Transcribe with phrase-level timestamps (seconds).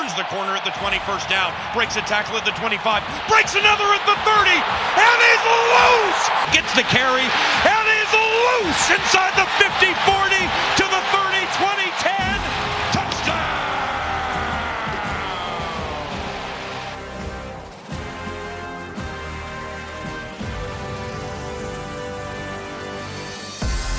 [0.00, 3.52] turns the corner at the 20, first down, breaks a tackle at the 25, breaks
[3.52, 5.42] another at the 30, and is
[5.76, 6.24] loose!
[6.56, 7.28] Gets the carry,
[7.68, 10.40] and is loose inside the 50, 40,
[10.80, 12.40] to the 30, 20, 10,
[12.96, 13.60] touchdown!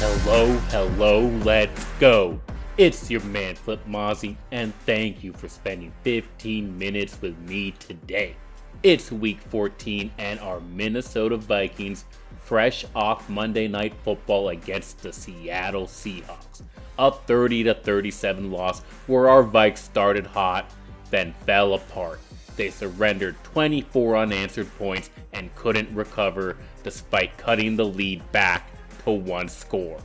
[0.01, 2.40] Hello, hello, let's go.
[2.77, 8.37] It's your man Flip Mozzie, and thank you for spending 15 minutes with me today.
[8.81, 12.05] It's week 14, and our Minnesota Vikings,
[12.39, 16.61] fresh off Monday Night Football against the Seattle Seahawks,
[16.97, 20.71] a 30 37 loss where our Vikes started hot,
[21.09, 22.21] then fell apart.
[22.55, 28.71] They surrendered 24 unanswered points and couldn't recover despite cutting the lead back
[29.03, 29.99] to one score.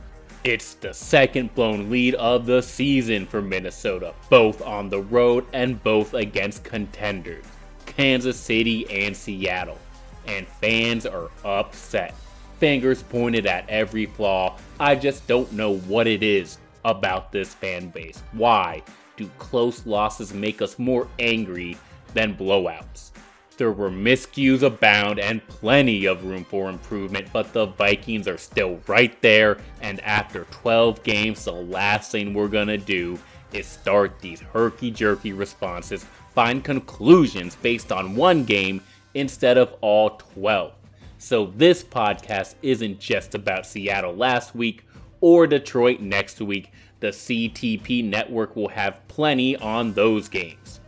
[0.47, 5.83] It's the second blown lead of the season for Minnesota, both on the road and
[5.83, 7.43] both against contenders,
[7.85, 9.77] Kansas City and Seattle.
[10.25, 12.15] And fans are upset.
[12.59, 14.57] Fingers pointed at every flaw.
[14.79, 18.23] I just don't know what it is about this fan base.
[18.31, 18.83] Why
[19.17, 21.77] do close losses make us more angry
[22.13, 23.11] than blowouts?
[23.57, 28.79] There were miscues abound and plenty of room for improvement, but the Vikings are still
[28.85, 29.57] right there.
[29.81, 33.17] And after 12 games, the last thing we're gonna do
[33.51, 36.05] is start these herky jerky responses,
[36.35, 38.81] find conclusions based on one game
[39.15, 40.73] instead of all 12.
[41.17, 44.85] So, this podcast isn't just about Seattle last week
[45.19, 46.71] or Detroit next week.
[46.99, 50.79] The CTP network will have plenty on those games.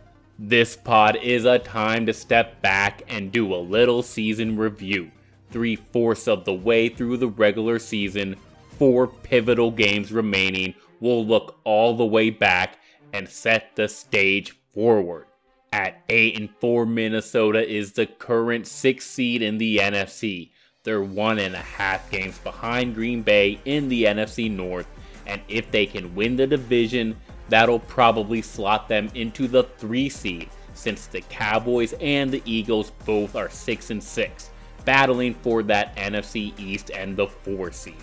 [0.42, 5.10] This pod is a time to step back and do a little season review.
[5.50, 8.36] Three fourths of the way through the regular season,
[8.78, 12.78] four pivotal games remaining, we'll look all the way back
[13.12, 15.26] and set the stage forward.
[15.74, 20.52] At 8 and 4, Minnesota is the current 6th seed in the NFC.
[20.84, 24.86] They're one and a half games behind Green Bay in the NFC North,
[25.26, 27.16] and if they can win the division,
[27.50, 33.36] That'll probably slot them into the 3 seed since the Cowboys and the Eagles both
[33.36, 34.50] are 6 and 6,
[34.86, 37.96] battling for that NFC East and the 4 seed.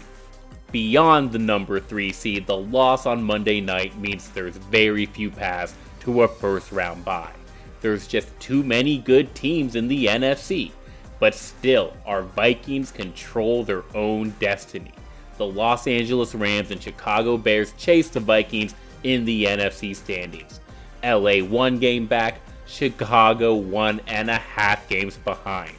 [0.72, 5.74] Beyond the number 3 seed, the loss on Monday night means there's very few paths
[6.02, 7.32] to a first round bye.
[7.82, 10.72] There's just too many good teams in the NFC.
[11.20, 14.94] But still, our Vikings control their own destiny.
[15.38, 20.60] The Los Angeles Rams and Chicago Bears chase the Vikings in the NFC standings.
[21.04, 25.74] LA one game back, Chicago one and a half games behind.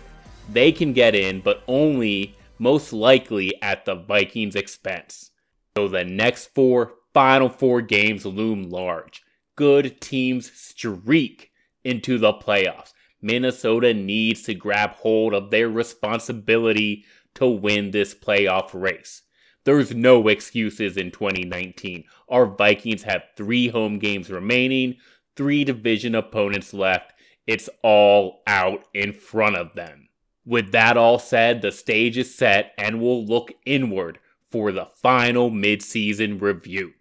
[0.50, 5.30] They can get in, but only most likely at the Vikings' expense.
[5.76, 9.22] So the next four final four games loom large.
[9.56, 11.50] Good teams streak
[11.84, 12.92] into the playoffs.
[13.20, 19.22] Minnesota needs to grab hold of their responsibility to win this playoff race.
[19.68, 22.04] There's no excuses in 2019.
[22.30, 24.96] Our Vikings have three home games remaining,
[25.36, 27.12] three division opponents left.
[27.46, 30.08] It's all out in front of them.
[30.46, 34.20] With that all said, the stage is set and we'll look inward
[34.50, 36.94] for the final midseason review.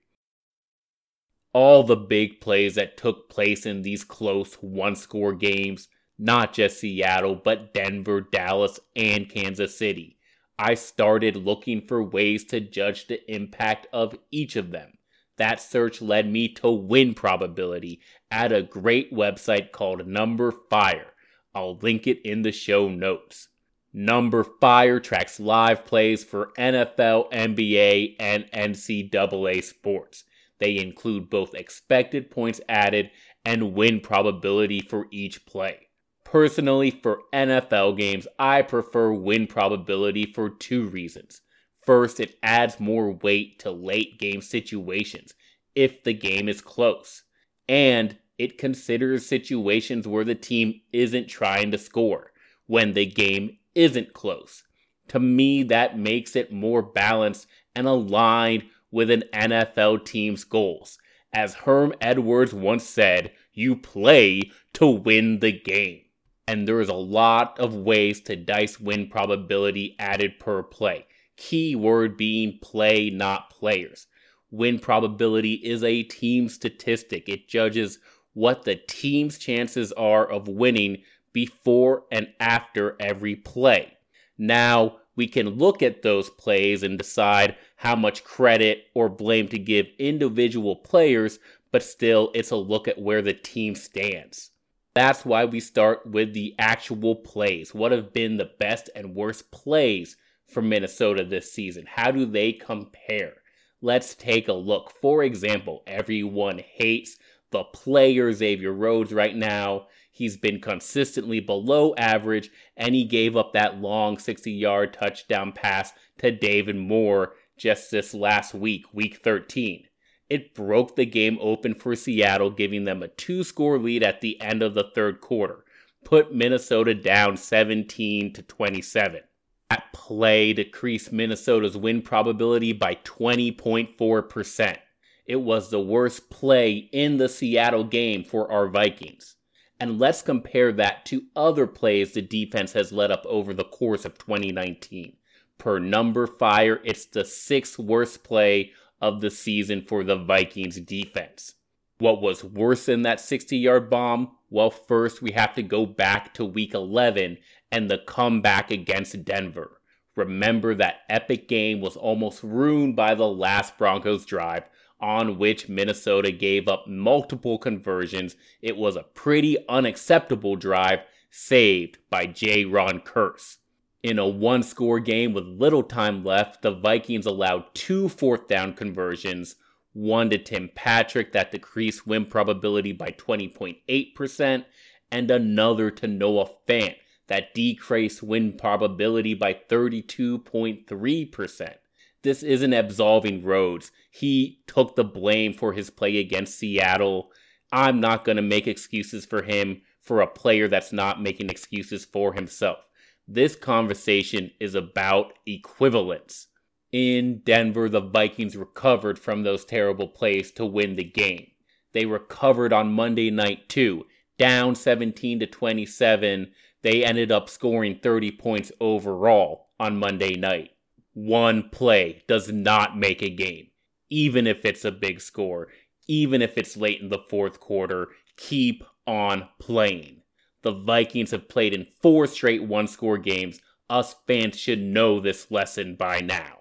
[1.54, 5.88] All the big plays that took place in these close one score games,
[6.20, 10.17] not just Seattle, but Denver, Dallas, and Kansas City
[10.60, 14.98] I started looking for ways to judge the impact of each of them.
[15.38, 18.02] That search led me to win probability
[18.32, 21.10] at a great website called Numberfire.
[21.54, 23.50] I'll link it in the show notes.
[23.96, 30.24] Numberfire tracks live plays for NFL, NBA, and NCAA sports.
[30.60, 33.12] They include both expected points added
[33.46, 35.87] and win probability for each play.
[36.30, 41.40] Personally, for NFL games, I prefer win probability for two reasons.
[41.86, 45.36] First, it adds more weight to late game situations
[45.74, 47.24] if the game is close,
[47.70, 52.34] and it considers situations where the team isn't trying to score
[52.66, 54.64] when the game isn't close.
[55.08, 60.98] To me, that makes it more balanced and aligned with an NFL team's goals.
[61.32, 66.02] As Herm Edwards once said, you play to win the game
[66.48, 71.06] and there is a lot of ways to dice win probability added per play.
[71.36, 74.08] Key word being play, not players.
[74.50, 77.28] Win probability is a team statistic.
[77.28, 78.00] It judges
[78.34, 81.04] what the team's chances are of winning
[81.34, 83.98] before and after every play.
[84.38, 89.60] Now, we can look at those plays and decide how much credit or blame to
[89.60, 91.40] give individual players,
[91.72, 94.52] but still, it's a look at where the team stands.
[94.98, 97.72] That's why we start with the actual plays.
[97.72, 100.18] What have been the best and worst plays
[100.48, 101.86] for Minnesota this season?
[101.88, 103.34] How do they compare?
[103.80, 104.92] Let's take a look.
[105.00, 107.16] For example, everyone hates
[107.52, 109.86] the player Xavier Rhodes right now.
[110.10, 115.94] He's been consistently below average, and he gave up that long 60 yard touchdown pass
[116.18, 119.84] to David Moore just this last week, week 13.
[120.30, 124.40] It broke the game open for Seattle, giving them a two score lead at the
[124.42, 125.64] end of the third quarter,
[126.04, 129.22] put Minnesota down 17 to 27.
[129.70, 134.78] That play decreased Minnesota's win probability by 20.4%.
[135.26, 139.36] It was the worst play in the Seattle game for our Vikings.
[139.80, 144.06] And let's compare that to other plays the defense has let up over the course
[144.06, 145.18] of 2019.
[145.58, 148.72] Per numberFire, it's the sixth worst play
[149.02, 151.56] of the season for the Vikings defense.
[152.00, 154.32] What was worse than that 60 yard bomb?
[154.50, 157.38] Well, first we have to go back to week 11
[157.72, 159.82] and the comeback against Denver.
[160.16, 164.64] Remember that epic game was almost ruined by the last Broncos drive
[165.00, 168.36] on which Minnesota gave up multiple conversions.
[168.62, 173.58] It was a pretty unacceptable drive saved by Jayron Kearse.
[174.04, 178.74] In a one score game with little time left, the Vikings allowed two fourth down
[178.74, 179.56] conversions,
[179.94, 184.66] one to Tim Patrick that decreased win probability by 20.8%,
[185.12, 186.96] and another to Noah Fant
[187.28, 191.74] that decreased win probability by 32.3%.
[192.22, 193.92] This isn't absolving Rhodes.
[194.12, 197.32] He took the blame for his play against Seattle.
[197.72, 202.06] I'm not going to make excuses for him for a player that's not making excuses
[202.06, 202.80] for himself.
[203.28, 206.48] This conversation is about equivalence.
[206.94, 211.48] In Denver, the Vikings recovered from those terrible plays to win the game.
[211.92, 214.06] They recovered on Monday night too,
[214.38, 216.54] down 17 to 27.
[216.84, 220.72] They ended up scoring 30 points overall on Monday night.
[221.14, 223.68] One play does not make a game,
[224.10, 225.68] even if it's a big score,
[226.08, 228.08] even if it's late in the fourth quarter.
[228.38, 230.22] Keep on playing.
[230.64, 233.60] The Vikings have played in four straight one score games.
[233.90, 236.58] Us fans should know this lesson by now.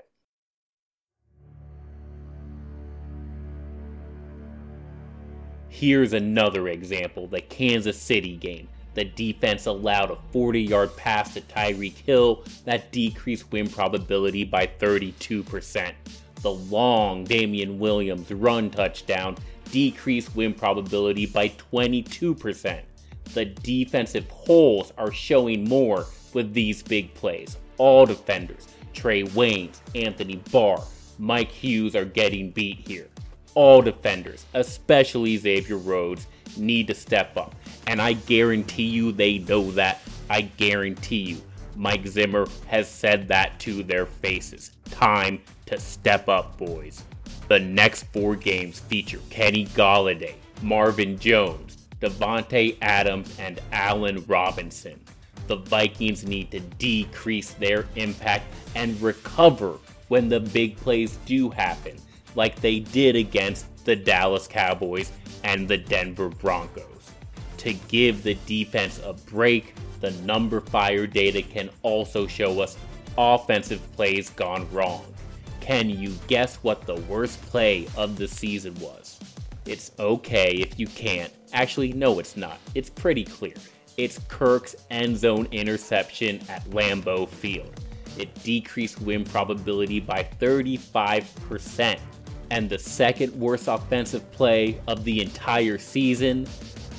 [5.68, 8.68] Here's another example the Kansas City game.
[8.94, 14.66] The defense allowed a 40 yard pass to Tyreek Hill that decreased win probability by
[14.66, 15.92] 32%.
[16.40, 19.36] The long Damien Williams run touchdown
[19.70, 22.80] decreased win probability by 22%
[23.34, 27.56] the defensive holes are showing more with these big plays.
[27.78, 30.82] All defenders, Trae Waynes, Anthony Barr,
[31.18, 33.08] Mike Hughes are getting beat here.
[33.54, 36.26] All defenders, especially Xavier Rhodes,
[36.56, 37.54] need to step up.
[37.86, 40.02] And I guarantee you they know that.
[40.28, 41.42] I guarantee you.
[41.74, 44.72] Mike Zimmer has said that to their faces.
[44.90, 47.02] Time to step up, boys.
[47.48, 51.65] The next four games feature Kenny Golladay, Marvin Jones,
[52.00, 55.00] Davante Adams, and Allen Robinson.
[55.46, 58.44] The Vikings need to decrease their impact
[58.74, 59.78] and recover
[60.08, 61.96] when the big plays do happen,
[62.34, 65.12] like they did against the Dallas Cowboys
[65.44, 67.12] and the Denver Broncos.
[67.58, 72.76] To give the defense a break, the numberFire data can also show us
[73.16, 75.04] offensive plays gone wrong.
[75.60, 79.18] Can you guess what the worst play of the season was?
[79.66, 81.32] It's okay if you can't.
[81.52, 82.58] Actually, no, it's not.
[82.74, 83.54] It's pretty clear.
[83.96, 87.80] It's Kirk's end zone interception at Lambeau Field.
[88.18, 91.98] It decreased win probability by 35%.
[92.50, 96.46] And the second worst offensive play of the entire season,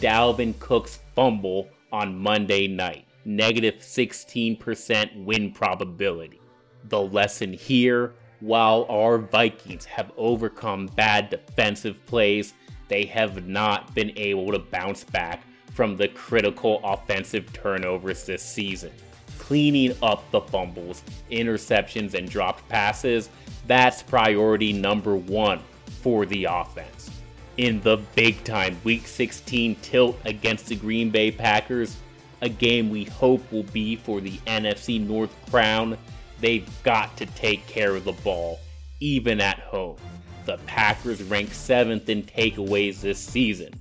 [0.02, 3.06] Dalvin Cook's fumble on Monday night.
[3.24, 6.42] Negative 16% win probability.
[6.90, 12.54] The lesson here while our Vikings have overcome bad defensive plays,
[12.88, 18.92] they have not been able to bounce back from the critical offensive turnovers this season.
[19.38, 23.30] Cleaning up the fumbles, interceptions, and dropped passes,
[23.66, 25.60] that's priority number one
[26.02, 27.12] for the offense.
[27.58, 31.98] In the big time Week 16 tilt against the Green Bay Packers,
[32.42, 35.98] a game we hope will be for the NFC North crown,
[36.42, 38.60] they've got to take care of the ball,
[39.00, 39.98] even at home.
[40.46, 43.74] The Packers rank 7th in takeaways this season.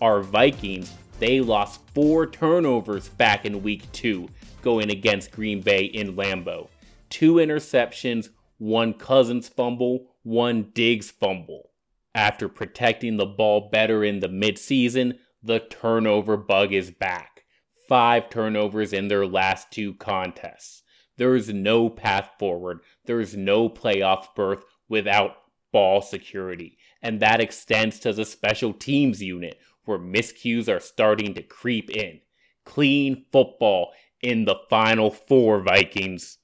[0.00, 4.28] Our Vikings, they lost four turnovers back in week 2
[4.62, 6.68] going against Green Bay in Lambeau.
[7.10, 8.28] Two interceptions,
[8.58, 11.70] one Cousins fumble, one Diggs fumble.
[12.14, 17.44] After protecting the ball better in the midseason, the turnover bug is back.
[17.88, 20.81] Five turnovers in their last two contests.
[21.22, 22.80] There is no path forward.
[23.06, 25.36] There is no playoff berth without
[25.70, 26.76] ball security.
[27.00, 32.22] And that extends to the special teams unit, where miscues are starting to creep in.
[32.64, 36.38] Clean football in the final four, Vikings.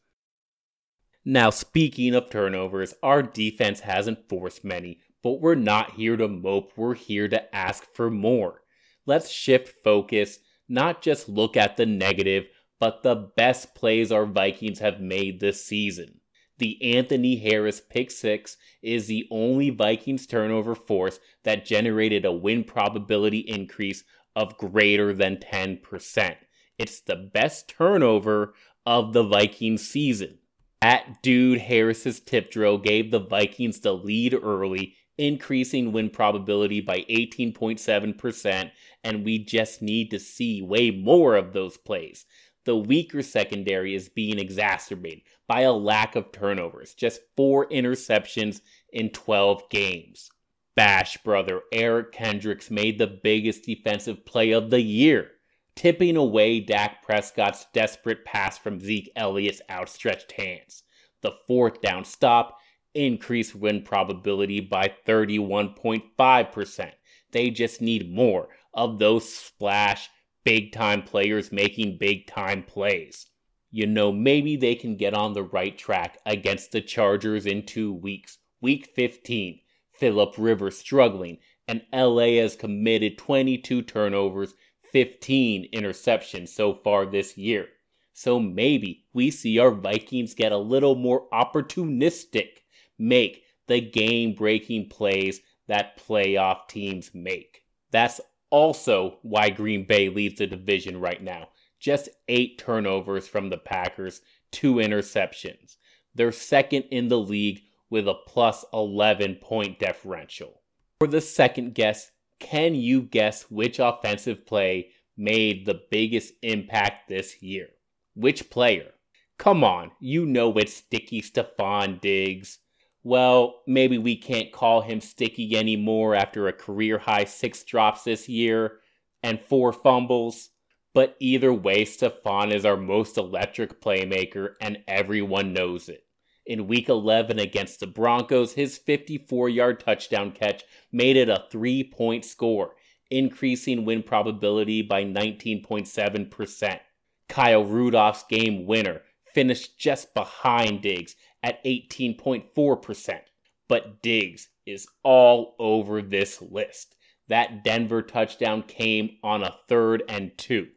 [1.24, 6.70] Now, speaking of turnovers, our defense hasn't forced many, but we're not here to mope,
[6.76, 8.62] we're here to ask for more.
[9.06, 12.46] Let's shift focus, not just look at the negative,
[12.80, 16.20] but the best plays our Vikings have made this season.
[16.58, 22.64] The Anthony Harris pick six is the only Vikings turnover force that generated a win
[22.64, 24.02] probability increase
[24.34, 26.36] of greater than 10%.
[26.78, 28.54] It's the best turnover
[28.84, 30.38] of the Vikings season.
[30.80, 37.04] At Dude Harris's tip drill gave the Vikings the lead early, increasing win probability by
[37.10, 38.70] 18.7%,
[39.02, 42.26] and we just need to see way more of those plays.
[42.68, 48.60] The weaker secondary is being exacerbated by a lack of turnovers, just four interceptions
[48.92, 50.28] in 12 games.
[50.76, 55.30] Bash brother Eric Kendricks made the biggest defensive play of the year
[55.76, 60.82] tipping away Dak Prescott's desperate pass from Zeke Elliott's outstretched hands.
[61.22, 62.58] The fourth down stop
[62.92, 66.90] increased win probability by 31.5%.
[67.32, 70.10] They just need more of those splash,
[70.48, 73.26] big time players making big time plays.
[73.70, 77.92] You know, maybe they can get on the right track against the Chargers in two
[77.92, 78.38] weeks.
[78.62, 79.60] Week 15,
[79.92, 81.36] Philip Rivers struggling,
[81.68, 84.54] and LA has committed 22 turnovers
[84.90, 87.66] 15 interceptions so far this year.
[88.14, 92.62] So maybe we see our Vikings get a little more opportunistic,
[92.98, 97.64] make the game breaking plays that playoff teams make.
[97.90, 98.18] That's
[98.50, 101.48] also why Green Bay leads the division right now.
[101.78, 105.76] Just eight turnovers from the Packers, two interceptions.
[106.14, 110.62] They're second in the league with a plus 11 point differential.
[110.98, 117.42] For the second guess, can you guess which offensive play made the biggest impact this
[117.42, 117.68] year?
[118.14, 118.92] Which player?
[119.38, 122.58] Come on, you know it's Sticky Stefon Diggs.
[123.08, 128.28] Well, maybe we can't call him sticky anymore after a career high six drops this
[128.28, 128.80] year
[129.22, 130.50] and four fumbles.
[130.92, 136.04] But either way, Stefon is our most electric playmaker, and everyone knows it.
[136.44, 141.82] In week 11 against the Broncos, his 54 yard touchdown catch made it a three
[141.82, 142.74] point score,
[143.10, 146.80] increasing win probability by 19.7%.
[147.26, 149.00] Kyle Rudolph's game winner
[149.32, 153.20] finished just behind Diggs at 18.4%.
[153.68, 156.96] But Diggs is all over this list.
[157.28, 160.68] That Denver touchdown came on a third and two.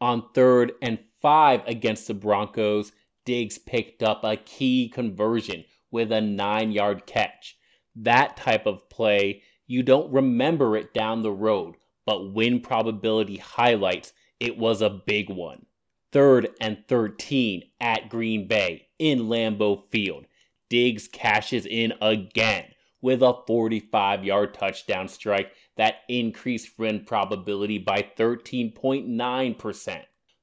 [0.00, 2.92] On third and five against the Broncos,
[3.24, 7.56] Diggs picked up a key conversion with a nine yard catch.
[7.94, 14.12] That type of play, you don't remember it down the road, but win probability highlights
[14.40, 15.66] it was a big one.
[16.12, 20.26] Third and 13 at Green Bay in Lambeau Field.
[20.68, 22.66] Diggs cashes in again
[23.02, 30.02] with a 45 yard touchdown strike that increased win probability by 13.9%.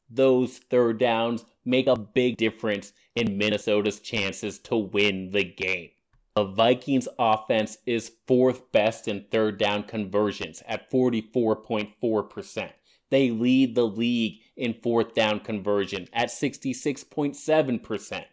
[0.09, 5.89] Those third downs make a big difference in Minnesota's chances to win the game.
[6.35, 12.69] The Vikings offense is fourth best in third down conversions at 44.4%.
[13.09, 18.25] They lead the league in fourth down conversion at 66.7%.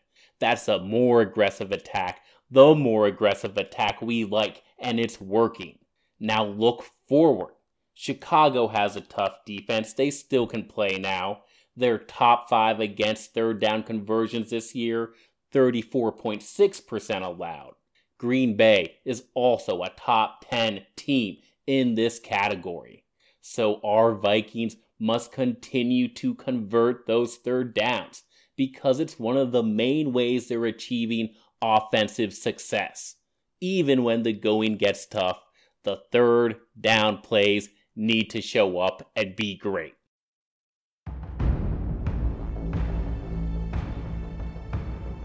[0.45, 2.21] That's a more aggressive attack,
[2.51, 5.79] the more aggressive attack we like, and it's working.
[6.21, 7.55] Now look forward.
[7.95, 9.95] Chicago has a tough defense.
[9.95, 11.45] They still can play now.
[11.75, 15.15] They're top five against third down conversions this year,
[15.55, 17.73] 34.6% allowed.
[18.19, 23.07] Green Bay is also a top 10 team in this category.
[23.41, 28.25] So our Vikings must continue to convert those third downs
[28.57, 31.31] because it's one of the main ways they're achieving
[31.63, 33.17] offensive success.
[33.61, 35.39] Even when the going gets tough,
[35.85, 39.95] the third down plays need to show up and be great.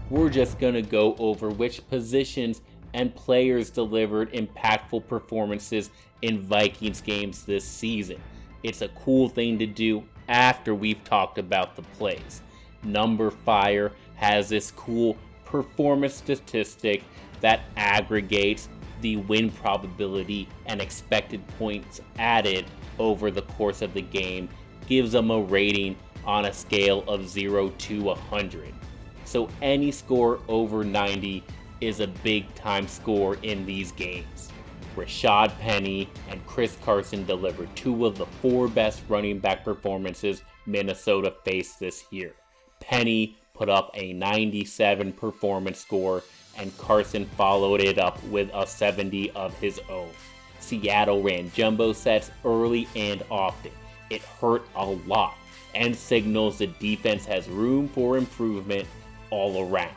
[0.08, 2.62] We're just going to go over which positions
[2.94, 5.90] and players delivered impactful performances
[6.22, 8.20] in Vikings games this season.
[8.64, 12.42] It's a cool thing to do after we've talked about the plays.
[12.84, 17.02] Numberfire has this cool performance statistic
[17.40, 18.68] that aggregates
[19.00, 22.66] the win probability and expected points added
[22.98, 24.48] over the course of the game
[24.86, 28.74] gives them a rating on a scale of 0 to 100.
[29.24, 31.42] So any score over 90
[31.80, 34.50] is a big time score in these games.
[34.96, 41.34] Rashaad Penny and Chris Carson delivered two of the four best running back performances Minnesota
[41.44, 42.34] faced this year.
[42.80, 46.22] Penny put up a 97 performance score,
[46.58, 50.10] and Carson followed it up with a 70 of his own.
[50.58, 53.72] Seattle ran jumbo sets early and often.
[54.10, 55.34] It hurt a lot
[55.74, 58.86] and signals the defense has room for improvement
[59.30, 59.94] all around.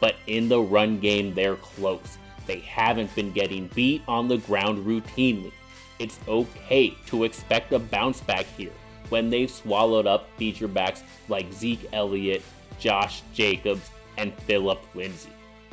[0.00, 2.18] But in the run game, they're close.
[2.46, 5.52] They haven't been getting beat on the ground routinely.
[5.98, 8.72] It's okay to expect a bounce back here
[9.10, 12.42] when they've swallowed up feature backs like Zeke Elliott,
[12.78, 15.30] Josh Jacobs, and Phillip Lindsay.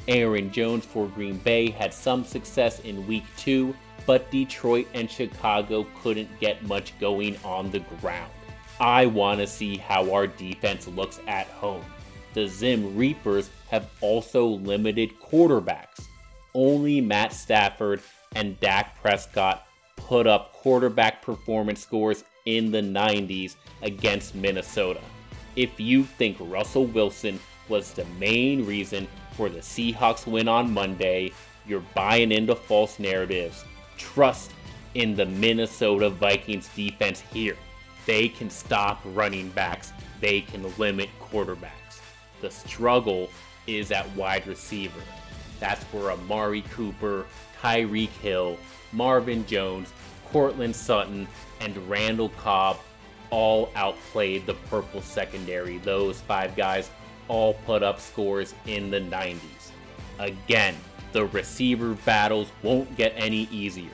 [0.08, 3.74] Aaron Jones for Green Bay had some success in week two,
[4.06, 8.32] but Detroit and Chicago couldn't get much going on the ground.
[8.80, 11.86] I want to see how our defense looks at home.
[12.34, 16.08] The Zim Reapers have also limited quarterbacks.
[16.54, 18.02] Only Matt Stafford
[18.36, 25.02] and Dak Prescott put up quarterback performance scores in the 90s against Minnesota.
[25.56, 31.32] If you think Russell Wilson was the main reason for the Seahawks win on Monday,
[31.68, 33.64] you're buying into false narratives.
[33.98, 34.52] Trust
[34.96, 37.56] in the Minnesota Vikings defense here.
[38.06, 42.02] They can stop running backs, they can limit quarterbacks.
[42.42, 43.30] The struggle
[43.66, 45.00] is at wide receiver.
[45.60, 47.26] That's where Amari Cooper,
[47.62, 48.58] Tyreek Hill,
[48.92, 49.94] Marvin Jones,
[50.34, 51.28] Courtland Sutton,
[51.64, 52.78] and Randall Cobb
[53.30, 55.78] all outplayed the purple secondary.
[55.80, 56.90] Those five guys
[57.28, 59.72] all put up scores in the 90s.
[60.20, 60.76] Again,
[61.14, 63.92] the receiver battles won't get any easier.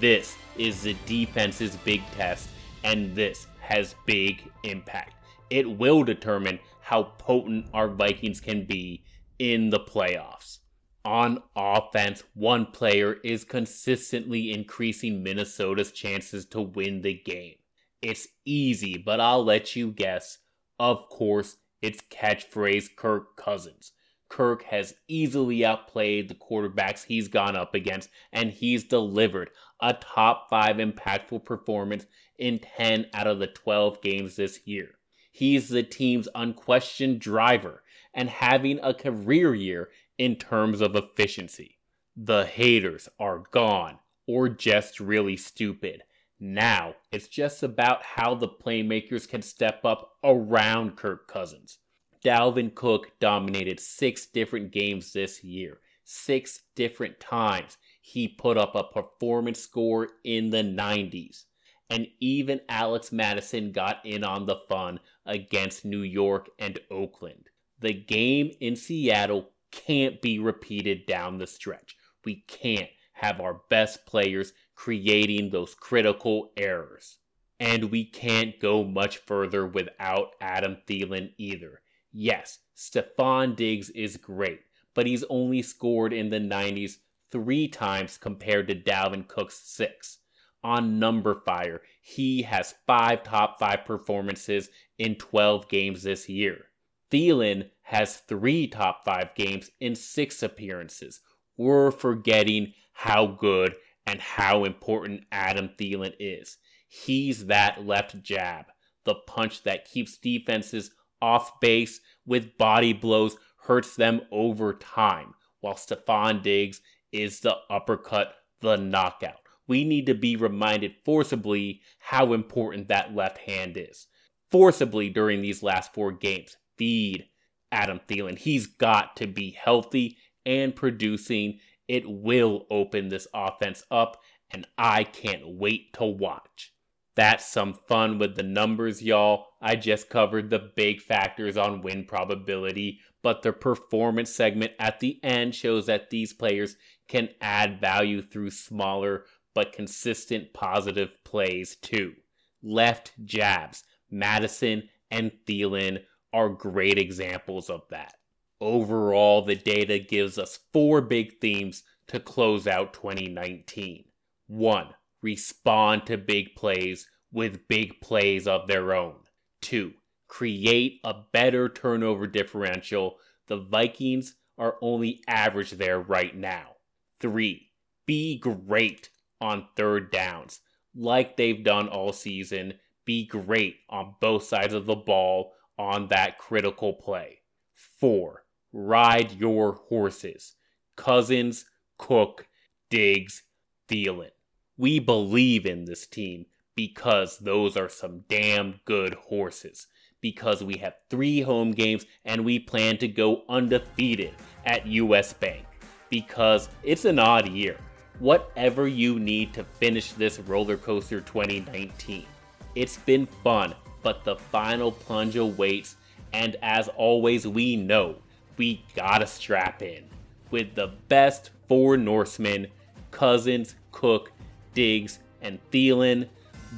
[0.00, 2.48] This is the defense's big test,
[2.84, 5.14] and this has big impact.
[5.50, 9.04] It will determine how potent our Vikings can be
[9.38, 10.59] in the playoffs.
[11.04, 17.54] On offense, one player is consistently increasing Minnesota's chances to win the game.
[18.02, 20.38] It's easy, but I'll let you guess.
[20.78, 23.92] Of course, it's catchphrase Kirk Cousins.
[24.28, 30.48] Kirk has easily outplayed the quarterbacks he's gone up against, and he's delivered a top
[30.50, 32.06] 5 impactful performance
[32.38, 34.98] in 10 out of the 12 games this year.
[35.32, 37.82] He's the team's unquestioned driver
[38.12, 41.78] and having a career year in terms of efficiency.
[42.14, 46.02] The haters are gone or just really stupid.
[46.38, 51.78] Now it's just about how the playmakers can step up around Kirk Cousins.
[52.22, 55.80] Dalvin Cook dominated six different games this year.
[56.04, 61.44] Six different times he put up a performance score in the 90s.
[61.88, 67.46] And even Alex Mattison got in on the fun against New York and Oakland.
[67.78, 71.96] The game in Seattle can't be repeated down the stretch.
[72.24, 77.18] We can't have our best players creating those critical errors.
[77.58, 81.82] And we can't go much further without Adam Thielen either.
[82.12, 84.60] Yes, Stefon Diggs is great,
[84.94, 86.94] but he's only scored in the 90s
[87.30, 90.18] three times compared to Dalvin Cook's six.
[90.64, 96.66] On number fire, he has five top five performances in 12 games this year.
[97.10, 101.20] Thielen has three top five games in six appearances.
[101.56, 103.74] We're forgetting how good
[104.06, 106.58] and how important Adam Thielen is.
[106.88, 108.66] He's that left jab,
[109.04, 110.90] the punch that keeps defenses
[111.22, 116.80] off base with body blows, hurts them over time, while Stefon Diggs
[117.12, 119.40] is the uppercut, the knockout.
[119.66, 124.06] We need to be reminded forcibly how important that left hand is.
[124.50, 126.56] Forcibly during these last four games.
[126.80, 127.26] Feed
[127.70, 128.38] Adam Thielen.
[128.38, 130.16] He's got to be healthy
[130.46, 131.58] and producing.
[131.86, 136.72] It will open this offense up, and I can't wait to watch.
[137.16, 139.48] That's some fun with the numbers, y'all.
[139.60, 145.20] I just covered the big factors on win probability, but the performance segment at the
[145.22, 146.76] end shows that these players
[147.08, 152.14] can add value through smaller but consistent positive plays too.
[152.62, 158.14] Left jabs, Mattison and Thielen are great examples of that.
[158.60, 164.04] Overall, the data gives us four big themes to close out 2019.
[164.48, 164.86] 1.
[165.22, 169.16] Respond to big plays with big plays of their own.
[169.62, 169.92] 2.
[170.28, 173.16] Create a better turnover differential.
[173.46, 176.76] The Vikings are only average there right now.
[177.20, 177.68] 3.
[178.06, 179.08] Be great
[179.40, 180.60] on third downs,
[180.94, 182.74] like they've done all season.
[183.04, 187.38] Be great on both sides of the ball on that critical play.
[187.74, 190.54] Four, ride your horses.
[190.94, 191.64] Cousins,
[191.96, 192.46] Cook,
[192.90, 193.42] Diggs,
[193.88, 194.28] Thielen.
[194.76, 196.44] We believe in this team
[196.76, 199.86] because those are some damn good horses.
[200.20, 204.34] Because we have three home games and we plan to go undefeated
[204.66, 205.64] at US Bank.
[206.10, 207.78] Because it's an odd year.
[208.18, 212.26] Whatever you need to finish this roller coaster 2019.
[212.74, 215.96] It's been fun, but the final plunge awaits,
[216.32, 218.16] and as always, we know
[218.56, 220.04] we gotta strap in
[220.50, 222.66] with the best four Norsemen
[223.10, 224.32] Cousins, Cook,
[224.74, 226.28] Diggs, and Thielen,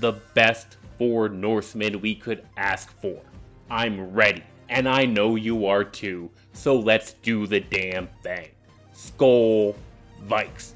[0.00, 3.20] the best four Norsemen we could ask for.
[3.70, 8.48] I'm ready, and I know you are too, so let's do the damn thing.
[8.94, 9.74] Skol
[10.26, 10.72] Vikes.